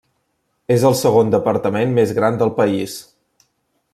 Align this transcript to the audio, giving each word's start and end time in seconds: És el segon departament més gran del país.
És 0.75 0.85
el 0.89 0.95
segon 1.01 1.29
departament 1.35 1.95
més 1.99 2.15
gran 2.21 2.41
del 2.41 2.53
país. 2.63 2.97